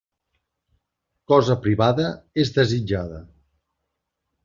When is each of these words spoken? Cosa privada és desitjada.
Cosa 1.33 1.59
privada 1.67 2.09
és 2.47 2.57
desitjada. 2.59 3.25